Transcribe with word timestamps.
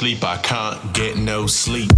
sleep, 0.00 0.24
I 0.24 0.38
can't 0.38 0.94
get 0.94 1.18
no 1.18 1.46
sleep. 1.46 1.89